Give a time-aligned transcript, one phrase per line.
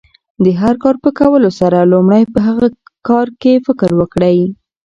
[0.43, 2.67] د هر کار په کولو سره، لومړی په هغه
[3.07, 4.39] کار کښي فکر وکړئ!